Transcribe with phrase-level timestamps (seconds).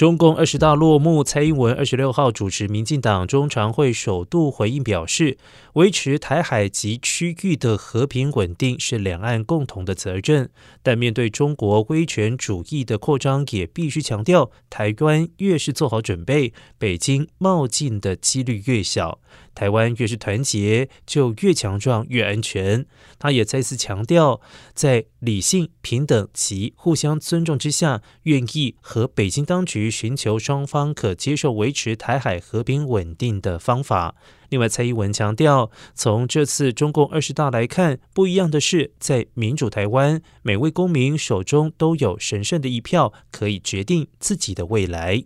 [0.00, 5.36] 中共二十大落幕，蔡英文二十六号主持民进党中常会，首度回应表示，
[5.74, 10.48] 维持台海及区域的和平稳定是两岸共同的责任。
[10.82, 19.20] 但面对中国威权主义的扩张，也必须强调，台湾越是做好准备，北京冒进的几率越小。
[19.52, 22.86] 台湾越是团结，就越强壮、越安全。
[23.18, 24.40] 他也再次强调，
[24.72, 34.14] 在理性、平等及互相尊重之下，愿意和北京当局寻求双方可接受、维持台海和平稳定的方法。
[34.48, 45.24] 另外，蔡英文强调，从这次中共二十大来看，不一样的是，在民主台湾，每位公民手中都有神圣的一票，可以决定自己的未来。